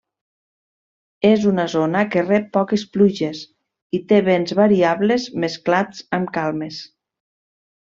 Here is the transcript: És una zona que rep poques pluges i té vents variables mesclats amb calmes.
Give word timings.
És 1.31 1.45
una 1.51 1.65
zona 1.73 2.01
que 2.15 2.23
rep 2.25 2.49
poques 2.57 2.87
pluges 2.97 3.43
i 3.99 4.03
té 4.15 4.23
vents 4.33 4.57
variables 4.65 5.31
mesclats 5.47 6.05
amb 6.21 6.37
calmes. 6.43 6.85